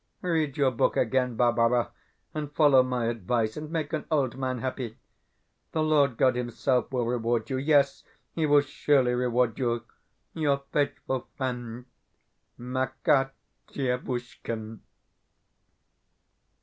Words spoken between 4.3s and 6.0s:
man happy. The